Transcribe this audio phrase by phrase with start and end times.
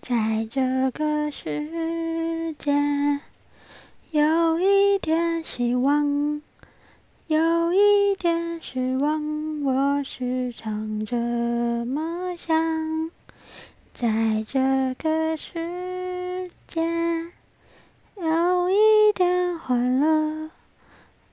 [0.00, 2.72] 在这个世界，
[4.12, 6.40] 有一点希望，
[7.26, 13.10] 有一点失望，我时常这么想。
[13.92, 16.80] 在这个世界，
[18.16, 20.50] 有一点欢乐，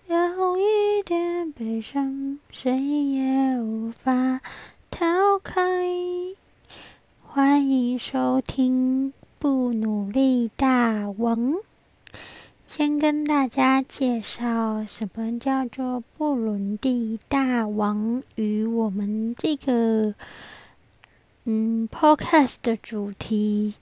[0.07, 4.41] 有一点悲伤，谁也无法
[4.89, 5.05] 逃
[5.43, 5.61] 开。
[7.35, 9.09] 欢迎收听
[9.39, 11.37] 《不努力大王》。
[12.65, 20.15] 先跟大家介绍什么叫做不努力大王与我们这个
[21.43, 23.73] 嗯 Podcast 的主题。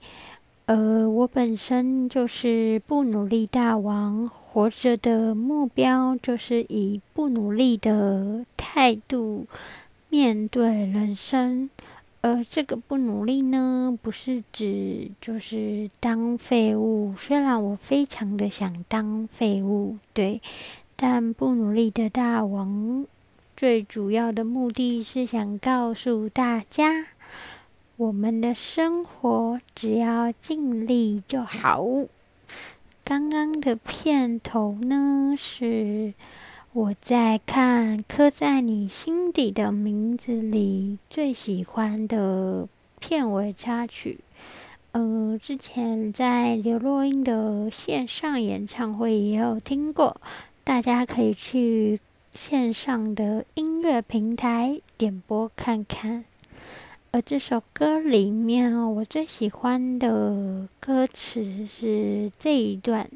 [0.66, 9.46] 呃，我本身就是不努力大王，活着的目标就是以不努力的态度
[10.08, 11.70] 面对人生。
[12.24, 17.14] 呃，这个不努力呢，不是指就是当废物。
[17.18, 20.40] 虽然我非常的想当废物，对，
[20.96, 23.04] 但不努力的大王，
[23.54, 27.08] 最主要的目的是想告诉大家，
[27.98, 31.84] 我们的生活只要尽力就好。
[33.04, 36.14] 刚刚的片头呢是。
[36.74, 42.66] 我在看《刻在你心底的名字》里最喜欢的
[42.98, 44.18] 片尾插曲，
[44.90, 50.20] 呃，之前在刘若英的线上演唱会也有听过，
[50.64, 52.00] 大家可以去
[52.34, 56.24] 线上的音乐平台点播看看。
[57.12, 63.08] 而这首歌里面，我最喜欢的歌词是这一段：“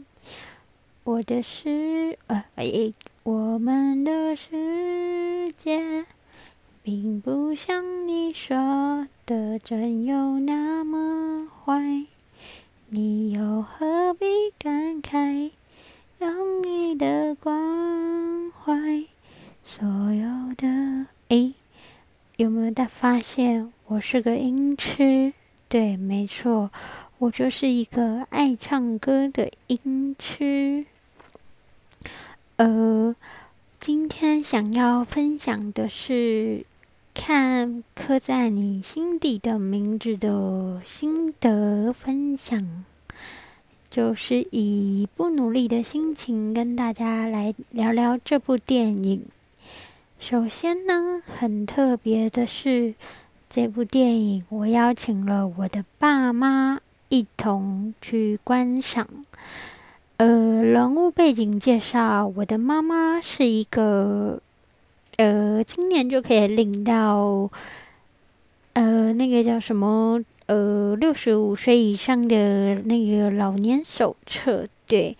[1.08, 2.92] 我的世，呃，诶。”
[3.24, 6.04] 我们的世界，
[6.82, 12.04] 并不像你说的真有那么坏，
[12.90, 14.26] 你又何必
[14.58, 15.50] 感慨？
[16.20, 19.04] 用你的关怀，
[19.64, 21.54] 所有的诶，
[22.36, 25.32] 有没有大发现我是个音痴？
[25.70, 26.70] 对，没错，
[27.18, 30.84] 我就是一个爱唱歌的音痴。
[32.58, 33.14] 呃，
[33.78, 36.66] 今天想要分享的是
[37.14, 42.84] 看刻在你心底的名字的心得分享，
[43.88, 49.24] 就是以不努力的心情跟大家来聊聊这部电影。
[50.18, 52.94] 首先呢，很特别的是，
[53.48, 59.06] 这部电影我邀请了我的爸妈一同去观赏。
[60.18, 60.26] 呃，
[60.64, 64.40] 人物背景介绍：我的妈妈是一个，
[65.16, 67.48] 呃，今年就可以领到，
[68.72, 75.16] 呃，那个叫什么，呃，六十五岁以上的那个老年手册，对。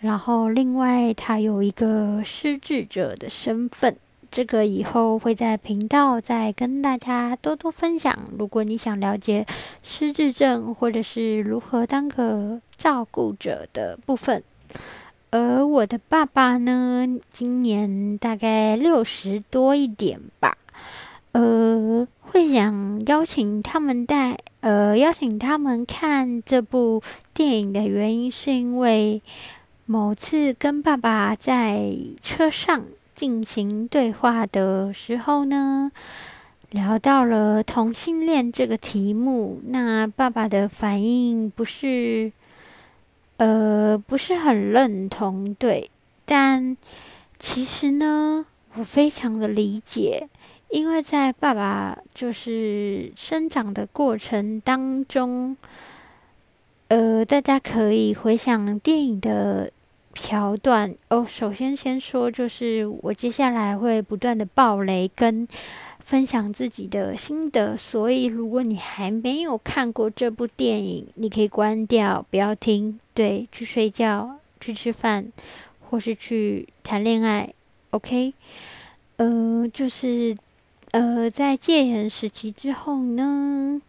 [0.00, 3.94] 然后，另外，他有一个失智者的身份。
[4.30, 8.16] 这个以后会在频道再跟大家多多分享。
[8.38, 9.44] 如果你想了解
[9.82, 14.42] 失智症或者是如何当个照顾者的部分，
[15.30, 20.56] 而我的爸爸呢，今年大概六十多一点吧。
[21.32, 27.02] 呃，会想邀请他们带呃邀请他们看这部
[27.34, 29.20] 电影的原因，是因为
[29.84, 32.82] 某次跟爸爸在车上。
[33.12, 35.92] 进行对话的时候呢，
[36.70, 42.32] 聊到了同性恋这个题目，那爸爸的反应不是，
[43.40, 45.90] 呃，不是很认同，对，
[46.26, 46.76] 但
[47.38, 50.28] 其实呢，我非常的理解，
[50.68, 55.56] 因为在爸爸就是生长的过程当中，
[56.88, 59.72] 呃，大家可以回想电影的。
[60.12, 65.46] 桥段哦，首先先说，就是我接下来会不断的爆雷跟
[66.10, 75.30] 分享自己的心得，所以如果你还没有看过这部电影，你可以关掉，不要听，对，去睡觉，去吃饭，
[75.88, 77.54] 或是去谈恋爱
[77.90, 78.34] ，OK？
[79.18, 80.36] 呃，就是
[80.90, 83.80] 呃，在戒严时期之后呢，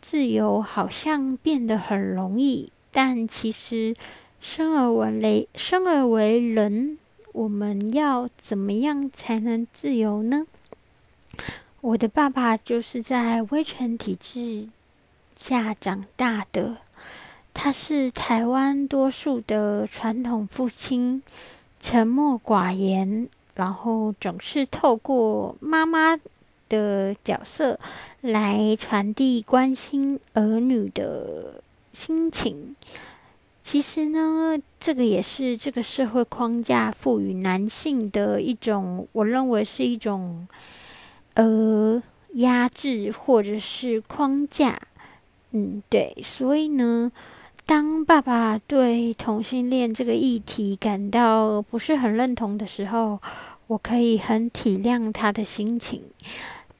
[0.00, 3.96] 自由好像变得很容易，但其实。
[4.38, 6.98] 生而为雷，生而为人，
[7.32, 10.46] 我们要怎么样才能自由呢？
[11.80, 14.68] 我的爸爸就是在威权体制
[15.36, 16.78] 下长大的，
[17.54, 21.22] 他是台湾多数的传统父亲，
[21.78, 26.18] 沉默寡言，然后总是透过妈妈
[26.68, 27.78] 的角色
[28.20, 31.62] 来传递关心儿女的
[31.92, 32.74] 心情。
[33.62, 40.46] 其实呢，这个也是这个社会框架赋予男性的一种，我认为是一种
[41.36, 42.02] 呃
[42.32, 44.78] 压制或者是框架。
[45.52, 47.10] 嗯，对，所以呢。
[47.68, 53.18] 当爸爸对同性恋这个议题感到不是很认同的时候，
[53.66, 56.00] 我可以很体谅他的心情。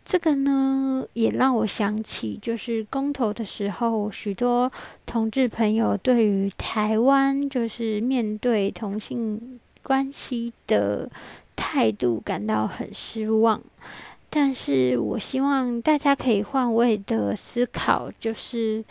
[0.04, 4.70] 这个呢，也让我想起，就是公投的时候，许多
[5.04, 11.10] 同志朋友对于台湾就是面对同性关系的
[11.56, 13.60] 态度感到很失望。
[14.38, 18.84] 但是我希望大家可以换位的思考，就是。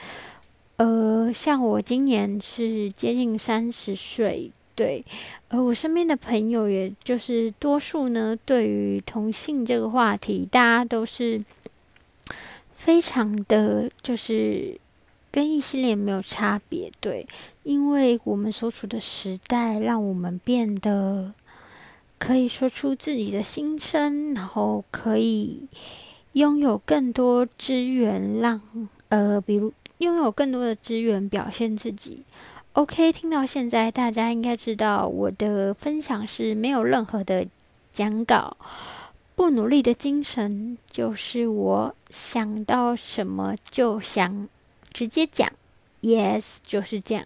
[0.77, 5.05] 呃，像我今年是接近三十岁，对，
[5.47, 11.41] 而我身边的朋友，也就是多数呢，对于同性这个话题，大家都是
[12.75, 14.77] 非常的，就是
[15.31, 17.25] 跟异性恋没有差别，对，
[17.63, 21.33] 因为我们所处的时代，让我们变得
[22.25, 25.67] 可以说出自己的心声，然后可以
[26.33, 28.59] 拥有更多资源，让
[29.09, 29.71] 呃，比如。
[29.99, 32.25] 拥有更多的资源表现自己。
[32.73, 37.47] OK，听到现在，大家应该知道我的分享是没有任何的
[37.93, 38.57] 讲稿，
[39.35, 44.49] 不努力的精神就是我想到什么就想
[44.91, 45.49] 直接讲
[46.01, 47.25] ，Yes，就是这样。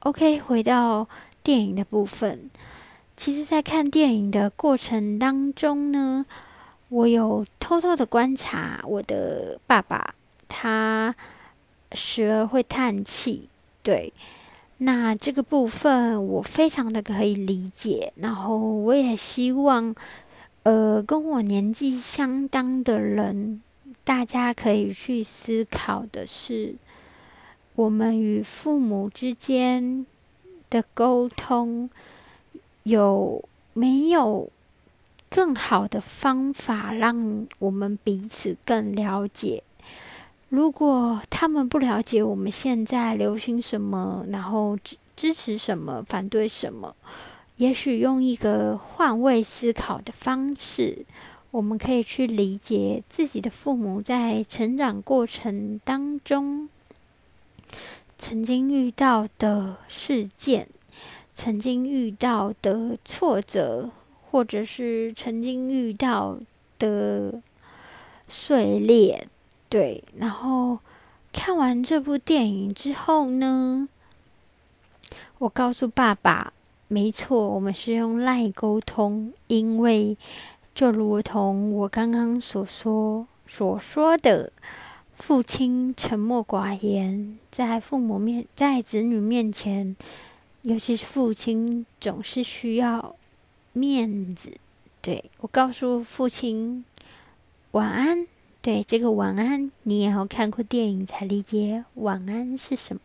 [0.00, 1.08] OK，回到
[1.42, 2.50] 电影的部分，
[3.16, 6.26] 其实，在看电影的过程当中呢，
[6.88, 10.14] 我有偷偷的观察我的爸爸，
[10.48, 11.14] 他。
[11.96, 13.48] 时而会叹气，
[13.84, 14.12] 对，
[14.78, 18.12] 那这个部分我非常的可以理解。
[18.16, 19.94] 然后我也希望，
[20.64, 23.62] 呃，跟我年纪相当的人，
[24.02, 26.74] 大家可以去思考的是，
[27.76, 30.04] 我们与父母之间
[30.68, 31.88] 的沟通
[32.84, 33.42] 有
[33.72, 34.48] 没有
[35.28, 39.62] 更好的方法，让我们彼此更了解。
[40.50, 46.94] 如果他们不了解我们现在流行什么，然后支支持什么，反对什么，
[47.56, 51.04] 也许用一个换位思考的方式，
[51.50, 56.68] 我们可以去理解自己的父母在成长过程当中
[58.18, 60.68] 曾经遇到的事件，
[61.34, 63.90] 曾经遇到的挫折，
[64.30, 66.38] 或者是曾经遇到
[66.78, 67.40] 的
[68.28, 69.26] 碎裂。
[69.68, 70.78] 对，然后
[71.32, 73.88] 看完这部电影之后呢，
[75.38, 76.52] 我告诉爸爸，
[76.86, 80.16] 没错，我们是用赖沟通，因为
[80.74, 84.52] 就如同我刚刚所说所说的，
[85.16, 89.96] 父亲沉默寡言，在父母面，在子女面前，
[90.64, 93.14] 尤其是父亲，总是需要
[93.74, 94.50] 面子。
[95.02, 96.84] 对我告诉父亲
[97.72, 98.26] 晚安。
[98.62, 103.02] 对这个晚安，你也要看过电影才理解晚安是什么。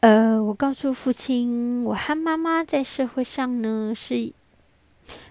[0.00, 4.34] 呃，我告诉父亲，我和妈妈在社会上呢是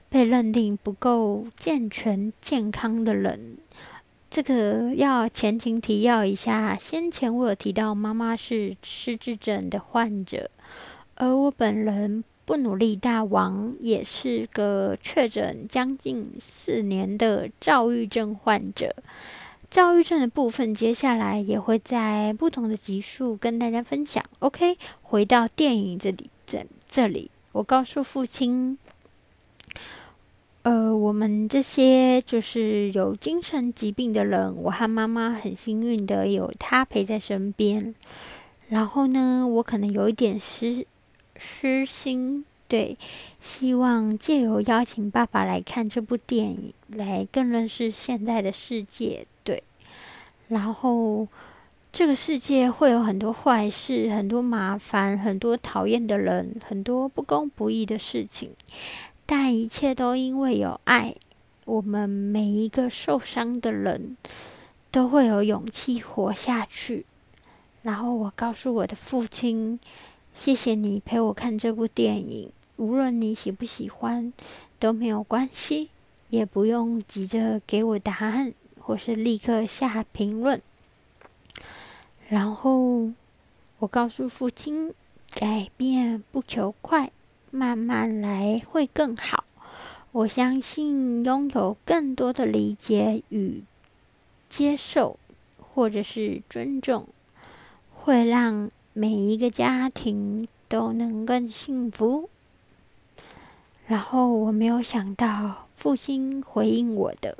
[0.10, 3.60] 被认定不够健全、健康的人。
[4.36, 10.52] 这个要前情提要一下，先前我有提到妈妈是失智症的患者，
[11.16, 12.22] 而我本人。
[12.44, 18.94] 不努力大王也是个确诊将近四年的躁郁症患者。
[19.72, 24.24] 躁郁症的部分，接下来也会在不同的集数跟大家分享。
[24.40, 28.78] OK，回到电影这里，这这里，我告诉父亲，
[30.66, 37.94] 呃，我们这些就是有精神疾病的人，我和妈妈很幸运的有他陪在身边。
[38.70, 40.88] 然后呢，我可能有一点失。
[41.38, 42.98] 失心对，
[43.40, 49.28] 希望借由邀请爸爸来看这部电影，来更认识现在的世界。
[49.44, 49.62] 对，
[50.48, 51.28] 然后
[51.92, 58.50] 这个世界会有很多坏事，很多麻烦，很多讨厌的人，很多不公不义的事情，
[59.26, 61.16] 但一切都因为有爱。
[61.66, 64.18] 我们每一个受伤的人
[64.92, 67.06] 都会有勇气活下去。
[67.82, 69.80] 然后我告诉我的父亲。
[70.34, 74.34] 谢谢你陪我看这部电影，无论你喜不喜欢
[74.78, 75.90] 都没有关系，
[76.28, 80.62] 也不用急着给我答案或是立刻下评论。
[82.28, 83.12] 然后
[83.80, 84.94] 我告诉父亲，
[85.34, 87.10] 改变不求快，
[87.56, 89.46] 慢慢来会更好。
[90.12, 93.64] 我相信拥有更多的理解与
[94.50, 95.18] 接受，
[95.58, 97.08] 或者是尊重，
[97.94, 102.30] 会让每一个家庭都能更幸福。
[103.88, 107.38] 然后我没有想到父亲回应我的。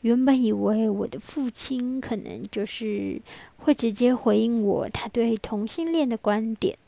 [0.00, 3.20] 原本以为我的父亲可能就是
[3.58, 6.78] 会直接回应我他对同性恋的观点，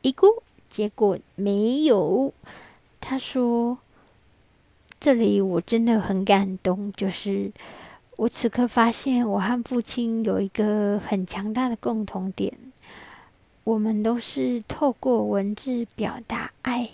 [0.00, 0.42] 一估
[0.74, 2.34] 结果没有。
[3.00, 3.78] 他说
[4.98, 7.52] ：“这里我真的很感动，就是
[8.16, 12.52] 我此刻发现我和父亲有一个很强大的共同点，
[13.62, 16.90] 我们都是透过文字表达爱，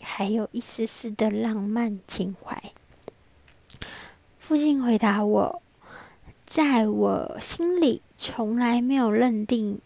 [0.00, 2.60] 还有一丝丝的浪漫情怀。”
[4.40, 5.62] 父亲回答我
[6.44, 9.78] ：“在我心里，从来没有认定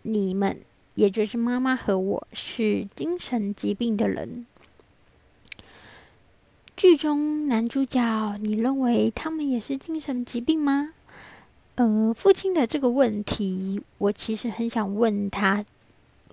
[0.00, 0.58] 你们，
[0.98, 4.44] 也就是妈妈和我是精神疾病的人。
[6.76, 10.94] 剧中男主角，你认为他们也是精神疾病吗？”
[11.76, 15.64] 呃，父亲的这个问题，我其实很想问他，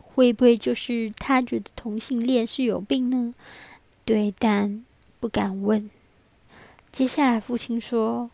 [0.02, 3.36] 会不会就是他觉得同性恋是有病呢？
[4.04, 4.84] 对，但
[5.20, 5.88] 不敢问。
[6.92, 8.32] 接下来，父亲说：“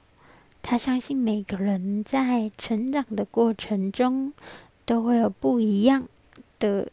[0.64, 4.32] 他相信每个人在成长的过程中，
[4.86, 6.08] 都会有不一样
[6.62, 6.88] 的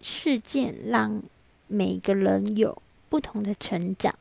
[0.00, 1.22] 事件，让
[1.66, 4.14] 每个人有不同的成长。”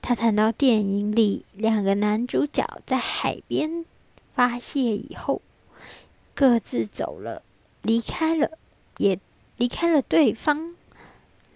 [0.00, 3.84] 他谈到电影里两个男主角在海边
[4.34, 5.42] 发泄以后，
[6.32, 7.42] 各自走了，
[7.82, 8.52] 离开了，
[8.98, 9.18] 也
[9.56, 10.76] 离开了对方，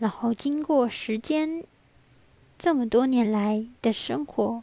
[0.00, 1.62] 然后经过时间。
[2.58, 4.62] 这么多年来的生活、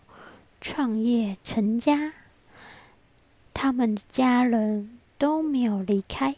[0.61, 2.13] 创业、成家，
[3.55, 6.35] 他们的家人都没有离开，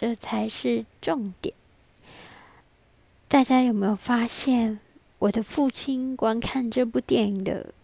[0.00, 1.52] 这才是重点。
[3.26, 4.78] 大家有没有发现，
[5.18, 7.74] 我的父亲观看这部电影的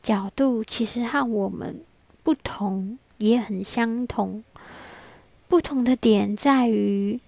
[0.00, 1.82] 角度，其实和我们
[2.22, 4.44] 不同，也很相同。
[5.48, 7.18] 不同的点在于，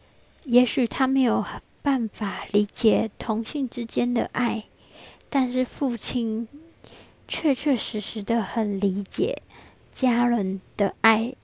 [0.44, 1.44] 也许他没有
[1.82, 4.66] 办法理解同性之间的爱。
[5.28, 6.46] 但是父亲
[7.26, 9.42] 确确实实的很理解
[9.92, 11.34] 家人的爱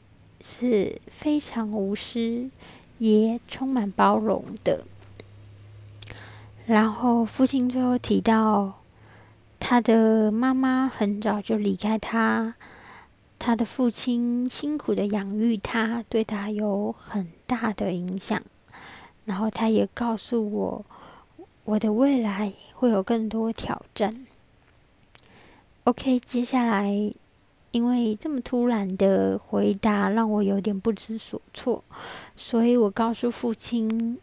[0.41, 2.49] 是非常无私，
[3.05, 4.85] 也充满包容的。
[6.67, 8.81] 然后父亲最后提到，
[9.61, 12.55] 他的妈妈很早就离开他，
[13.39, 18.41] 他的父亲辛苦的养育他，对他有很大的影响。
[19.25, 20.85] 然后他也告诉我，
[21.65, 22.55] 我的未来。
[22.77, 24.27] 会有更多挑战。
[25.85, 26.93] OK，接下来，
[27.75, 31.83] 因为这么突然的回答让我有点不知所措，
[32.37, 34.17] 所以我告诉父亲，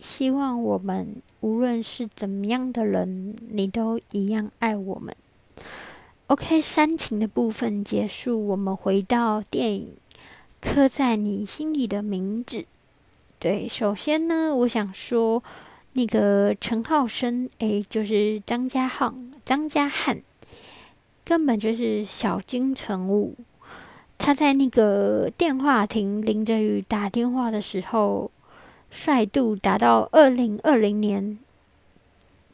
[0.00, 5.14] 希望我们无论是怎么样的人，你都一样爱我们。
[6.26, 9.96] OK，煽情的部分结束，我们回到电影
[10.60, 12.58] 《刻在你心里的名字》。
[13.38, 15.42] 对，首先呢，我想说。
[15.98, 19.14] 那个陈浩生，哎，就是张家浩，
[19.46, 20.20] 张家汉
[21.26, 23.34] 根本就是小金城武。
[24.16, 28.30] 他在那个电话亭淋着雨打电话的时候，
[28.90, 31.38] 帅度达到二零二零年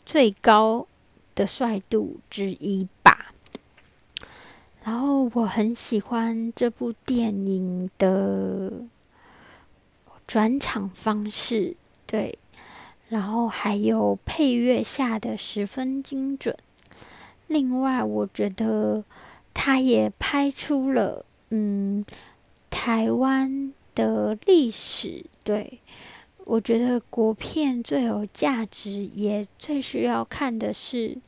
[0.06, 0.86] 最高
[1.34, 3.34] 的帅度之一吧。
[4.82, 8.72] 然后我很喜欢这部电影的
[10.26, 11.76] 转场方式，
[12.06, 12.38] 对。
[13.08, 16.56] 然后还有配乐下的十分精准。
[17.52, 19.04] 另外，我觉得
[19.52, 22.04] 他也拍出了嗯
[22.70, 25.26] 台湾的历史。
[25.44, 25.80] 对
[26.44, 31.18] 我觉得国片最有价值，也最需要看的是，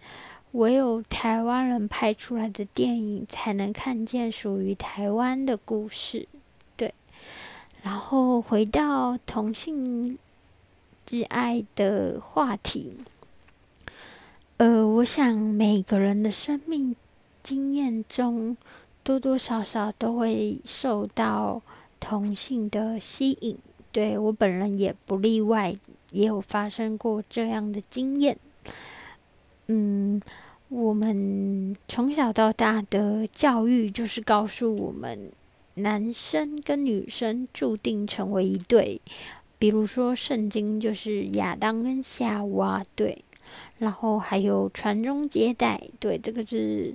[0.52, 6.28] 唯有台湾人拍出来的电影，才能看见属于台湾的故事。
[6.76, 6.95] 对，
[7.83, 10.19] 然后回到同性。
[11.07, 12.90] 之爱的话题，
[14.56, 16.94] 呃，我想每个人的生命
[17.42, 18.56] 经验中，
[19.02, 21.61] 多多少少都会受到
[21.99, 23.58] 同性的吸引。
[23.90, 25.76] 对我本人也不例外，
[26.12, 28.38] 也有发生过这样的经验。
[29.66, 30.23] 嗯，
[30.68, 35.32] 我们从小到大的教育就是告诉我们，
[35.75, 39.00] 男生跟女生注定成为一对。
[39.58, 43.25] 比如说，圣经就是亚当跟夏娃对，
[43.78, 46.94] 然后还有传宗接代对，这个是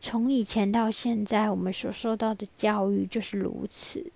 [0.00, 4.10] 从以前到现在我们所受到的教育就是如此。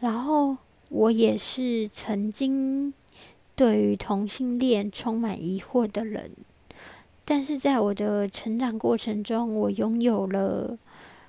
[0.00, 0.56] 然后
[0.90, 2.92] 我也是曾经
[3.56, 6.30] 对于同性恋充满疑惑的人，
[7.24, 10.76] 但是在我的成长过程中，我拥有了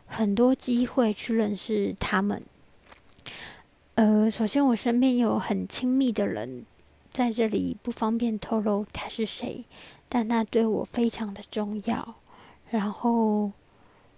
[0.06, 2.44] 很多机会去认识他们。
[3.96, 6.66] 呃，首先我身边有很亲密的人，
[7.16, 9.64] 在这里不方便透露他是谁，
[10.10, 12.16] 但他对我非常的重要。
[12.70, 13.54] 然后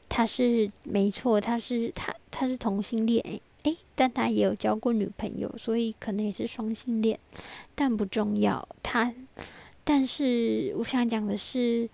[0.10, 7.20] 他是没错，他是他他是同性恋，诶，但他也有交过女朋友，所以可能也是双性恋，
[7.76, 8.68] 但不重要。
[8.82, 9.14] 他。
[9.84, 11.88] 但是我想讲的是，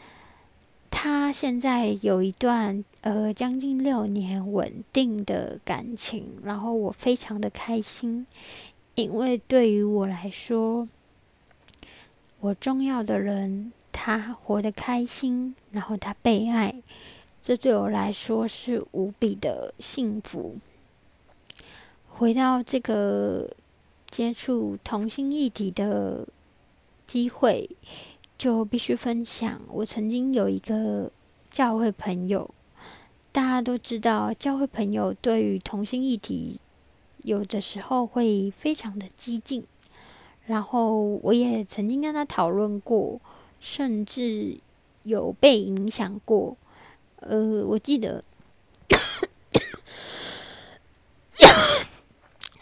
[0.89, 8.25] 他现在有一段呃将近六年稳定的感情，然后我非常的开心，
[8.95, 10.88] 因为对于我来说，
[12.39, 16.75] 我重要的人他活得开心，然后他被爱，
[17.41, 20.55] 这对我来说是无比的幸福。
[22.09, 23.50] 回到这个
[24.09, 26.27] 接触同性议题的。
[27.05, 27.69] 机会
[28.38, 29.62] 就必须分享。
[29.67, 31.12] 我曾经有一个
[31.51, 32.50] 教会朋友，
[33.31, 36.59] 大家都知道，教会朋友对于同性议题
[37.23, 39.65] 有的时候会非常的激进。
[40.45, 43.19] 然后我也曾经跟他讨论过，
[43.59, 44.57] 甚至
[45.03, 46.55] 有被影响过。
[47.17, 48.21] 呃，我记得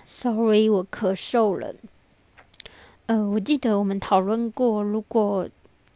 [0.05, 1.73] ，sorry，我咳嗽了。
[3.07, 5.49] 呃，我记得我们讨论过，如果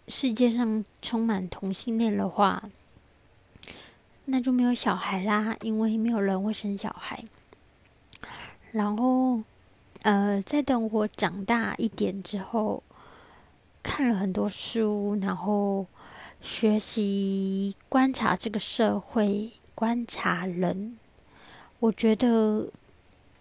[0.07, 2.63] 世界上充满同性恋的话，
[4.25, 7.23] 那就没有小孩啦，因为没有人会生小孩。
[8.75, 9.41] 然后，
[10.01, 12.83] 呃，在等我长大一点之后，
[13.81, 15.85] 看了很多书，然后
[16.41, 20.99] 学习观察这个社会，观察人，
[21.79, 22.67] 我觉得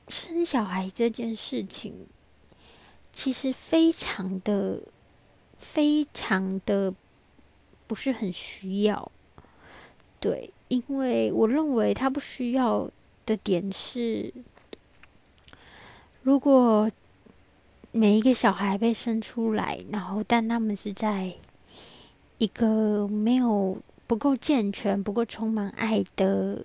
[0.06, 2.06] 生小孩这件事情。
[3.12, 4.82] 其实非常的、
[5.58, 6.94] 非常的
[7.88, 9.10] 不是很需要，
[10.20, 12.88] 对，因为我认为他不需要
[13.26, 14.32] 的点是，
[16.24, 16.90] 如果
[17.92, 21.32] 每一个小孩被生出来，然后但他们是在
[22.38, 26.64] 一个没有不够健全、不够充满爱的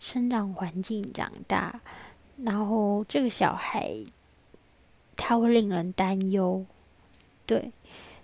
[0.00, 1.80] 生长环境长大，
[2.42, 4.04] 然后这个小孩。
[5.20, 6.64] 他会令人担忧，
[7.44, 7.72] 对，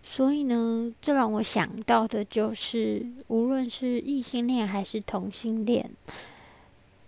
[0.01, 5.91] 所以呢，这让我想到的就是，无论是异性恋还是同性恋，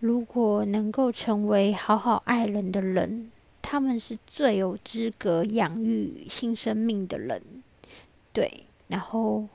[0.07, 7.43] 如果能够成为好好爱人的人，他们是最有资格养育新生命的人，
[8.33, 8.63] 对。
[8.87, 9.49] 然后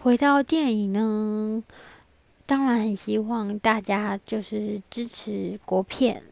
[0.00, 1.64] 回到电影呢，
[2.46, 6.22] 当然很希望大家就是支持国片。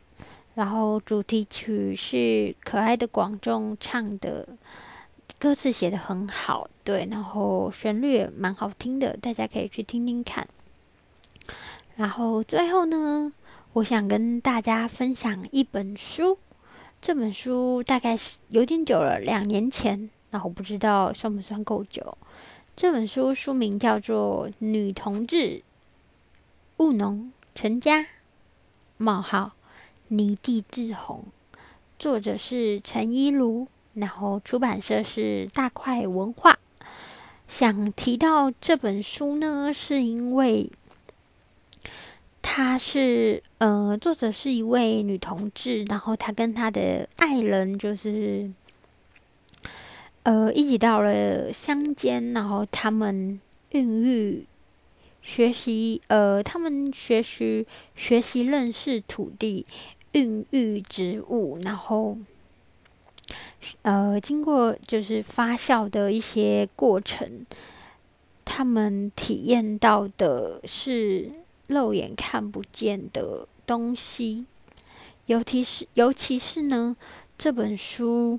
[0.55, 4.46] 然后主题曲是可爱的广众唱的，
[5.40, 10.46] 歌词写的很好，对，然后旋律也蛮好听的，大家可以去听听看。
[11.97, 13.33] 然后最后呢，
[13.75, 16.39] 我想跟大家分享一本书，
[17.01, 22.17] 这本书大概是有点久了，两年前，那我不知道算不算够久。
[22.75, 25.63] 这本书书名叫做《女同志
[26.79, 28.01] 务农成家》，
[28.97, 29.53] 冒号。
[30.09, 31.25] 泥地志红，
[31.99, 36.59] 作者是陈一如，然后出版社是大块文化。
[37.49, 40.71] 想提到这本书呢，是因为
[42.55, 48.47] 她是呃，作者是一位女同志，然后她跟她的爱人就是
[50.25, 54.45] 呃一起到了乡间，然后他们孕育、
[55.23, 59.65] 学习呃，他们学习学习认识土地。
[60.12, 62.19] 孕育植物，然后，
[63.81, 67.47] 呃，经过就是发酵的一些过程，
[68.45, 71.31] 他们体验到的是
[71.66, 74.46] 肉眼看不见的东西。
[75.27, 76.96] 尤其是，尤其是呢，
[77.38, 78.38] 这本书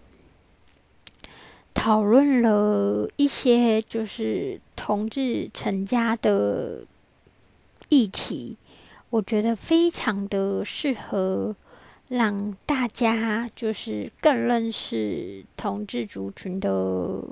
[1.74, 6.86] 讨论了一些就是同志成家的
[7.90, 8.58] 议题，
[9.10, 11.56] 我觉得非常的适合。
[12.10, 17.24] 让大家就是更认识同志族群的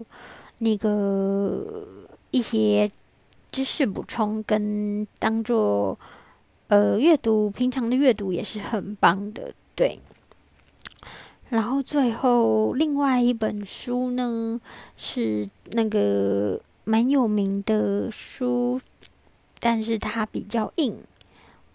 [0.58, 1.86] 那个
[2.32, 2.90] 一些
[3.52, 6.00] 知识补充，跟当做
[6.68, 10.00] 呃阅读平常的阅读也是很棒的，对。
[11.50, 14.62] 然后最后另外一本书呢，
[14.96, 18.80] 是那个蛮有名的书，
[19.60, 20.98] 但是它比较硬。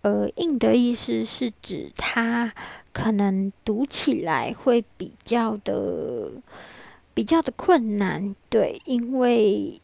[0.01, 2.55] 呃，硬的意思是指它
[2.93, 6.31] 可能读起来会比较的
[7.13, 9.81] 比较的困难，对，因为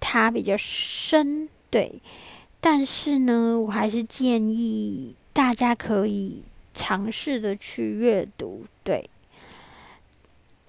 [0.00, 2.00] 它比较深，对。
[2.60, 6.42] 但是呢，我还是建议大家可以
[6.74, 9.08] 尝试的去阅读，对。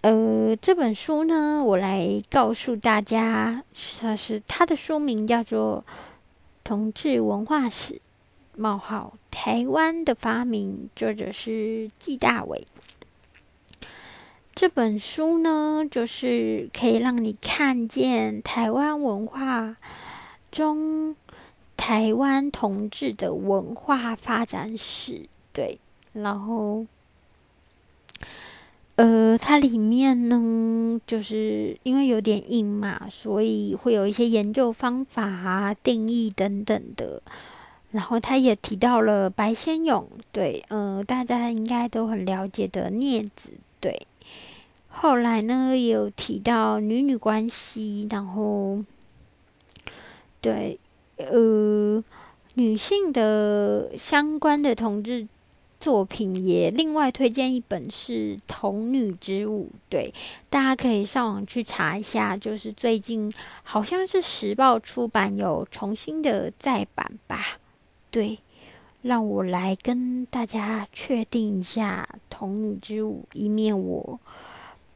[0.02, 3.63] 呃，这本书呢，我来告诉大家，
[4.00, 5.84] 它是它的书名叫做
[6.63, 7.96] 《同志文化史》，
[8.56, 12.68] 冒号台湾的发明，作者是纪大伟。
[14.58, 19.78] 这本书呢，就是可以让你看见台湾文化
[20.52, 21.15] 中
[21.78, 25.78] 台湾同志的文化发展史，对，
[26.13, 26.88] 然后。
[28.96, 37.22] 呃，它里面呢，就是因为有点硬嘛，所以会有一些研究方法啊、定义等等的。
[37.91, 44.08] 然后他也提到了白先勇，对，呃，大家应该都很了解的镊子，对。
[45.00, 48.78] 后来呢，有提到女女关系，然后，
[50.42, 50.80] 对，
[51.18, 52.04] 呃，
[52.56, 55.28] 女性的相关的同志。
[55.80, 60.12] 作品也另外推荐一本是《童女之舞》，对，
[60.50, 63.32] 大家可以上网去查一下，就是最近
[63.62, 67.60] 好像是时报出版有重新的再版吧，
[68.10, 68.40] 对，
[69.04, 74.20] 让我来跟大家确定一下《童女之舞》，以免我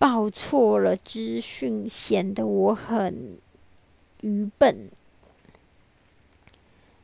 [0.02, 3.38] 报错了资讯，显得我很
[4.22, 4.90] 愚笨。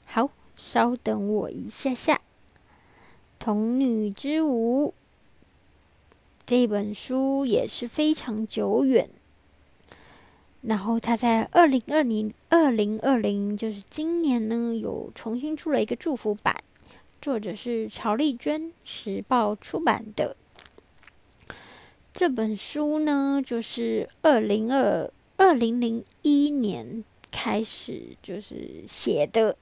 [0.04, 2.16] 好，稍等我一下下。
[3.38, 4.88] 《童女之舞》
[6.44, 9.08] 这本书也是非常久远，
[10.62, 16.64] 然后他在二零二零二零二零就是今年呢，有重新出了一个祝福版，
[17.22, 20.36] 作者是曹丽娟，时报出版的。
[22.18, 29.56] 这本书呢，就是二零二二零零一年开始就是写的。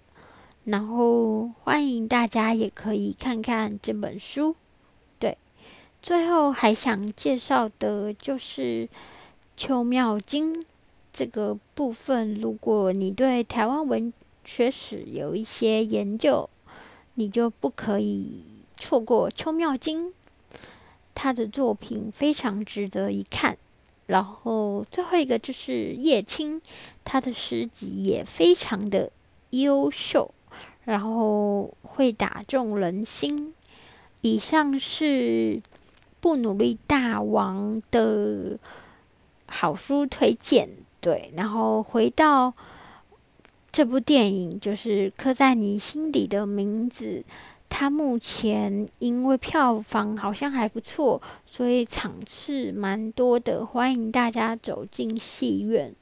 [0.64, 4.56] 然后欢迎大家也可以看看这本书。
[5.20, 5.38] 对，
[6.02, 8.88] 最后还想介绍的就是
[9.58, 10.56] 《秋妙经》
[11.12, 12.36] 这个部分。
[12.36, 14.14] 如果你对台湾文
[14.46, 16.50] 学史有一些研究，
[17.16, 18.46] 你就不可以
[18.78, 20.08] 错过《秋妙经》。
[21.16, 23.58] 他的作品非常值得一看。
[24.06, 26.62] 然后最后一个就是叶青，
[27.04, 29.12] 他的诗集也非常的
[29.50, 30.30] 优秀。
[30.84, 33.56] 然后会打中人心。
[34.22, 35.60] 以上是
[36.20, 38.60] 不努力大王的
[39.48, 40.70] 好书推荐，
[41.02, 41.32] 对。
[41.36, 42.54] 然后回到
[43.72, 47.24] 这部电影，就是刻在你心底的名字。
[47.70, 55.94] 它目前因为票房好像还不错，所以场次蛮多的，欢迎大家走进戏院。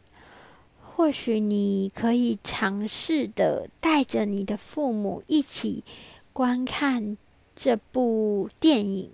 [0.95, 5.83] 或许你可以尝试的带着你的父母一起
[6.31, 7.17] 观看
[7.55, 9.09] 这部电影，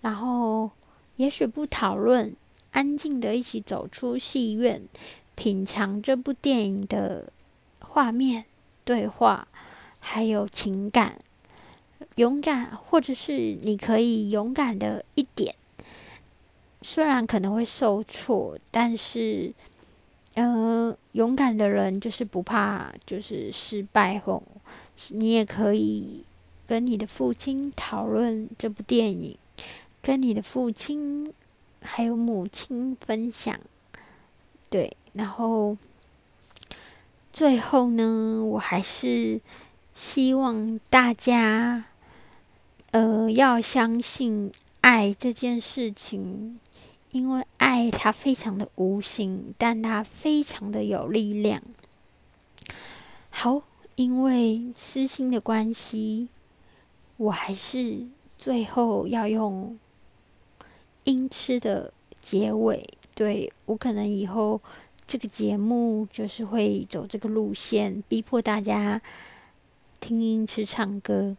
[0.00, 0.72] 然后
[1.14, 2.34] 也许不讨论，
[2.72, 4.82] 安静的一起走出戏院，
[5.36, 7.32] 品尝这部电影的
[7.78, 8.44] 画面、
[8.84, 9.46] 对话，
[10.00, 11.20] 还有情感。
[12.16, 15.54] 勇敢，或者是你可以勇敢的一点，
[16.82, 19.52] 虽然可能会受挫，但是。
[20.36, 24.42] 呃，勇敢的人就是不怕，就是失败后，
[25.10, 26.24] 你也可以
[26.66, 29.38] 跟你的父亲讨论这部电影，
[30.02, 31.32] 跟你的父亲
[31.80, 33.56] 还有母亲分享，
[34.68, 35.78] 对，然后
[37.32, 39.40] 最后呢，我还是
[39.94, 41.84] 希望大家，
[42.94, 46.60] 呃，要相信爱这件事情。
[47.10, 51.60] 因为爱它非常的无形，但它非常的有力量。
[53.30, 53.62] 好，
[53.96, 56.28] 因为私心的关系，
[57.16, 58.06] 我还是
[58.38, 59.76] 最后要用
[61.02, 62.88] 音痴的结尾。
[63.16, 64.60] 对我可能以后
[65.04, 69.02] 这个节目就是会走这个路线，逼迫大家
[69.98, 71.36] 听音痴唱歌，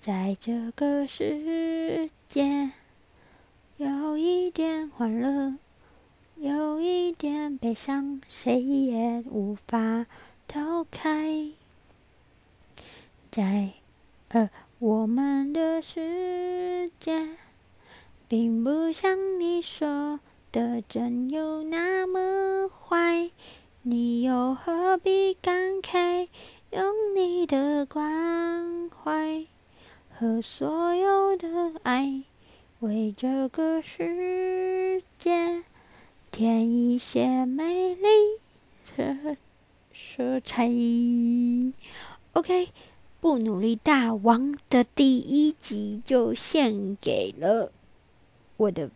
[0.00, 2.70] 在这个世界。
[3.76, 5.56] 有一点欢乐，
[6.36, 10.06] 有一点悲伤，谁也无法
[10.48, 11.50] 逃开。
[13.30, 13.72] 在
[14.30, 17.36] 呃，我们的世界，
[18.26, 20.18] 并不像你说
[20.50, 23.30] 的真有那么坏。
[23.82, 26.28] 你又何必感慨？
[26.70, 29.44] 用你的关怀
[30.20, 31.48] 和所有的
[31.82, 32.24] 爱。
[32.80, 35.62] 为这个世界
[36.30, 38.06] 添一些美丽
[38.84, 39.36] 色
[39.94, 40.68] 色彩。
[42.34, 42.68] OK，
[43.18, 47.72] 不努力大王的第一集就献给了
[48.58, 48.90] 我的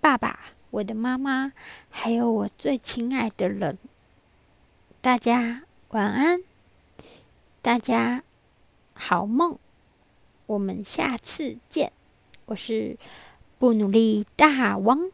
[0.00, 1.52] 爸爸、我的妈妈，
[1.90, 3.76] 还有我最亲爱的人。
[5.02, 6.42] 大家晚安，
[7.60, 8.22] 大家
[8.94, 9.58] 好梦，
[10.46, 11.92] 我们下次见。
[12.46, 12.96] 我是
[13.58, 15.10] 不努力大王。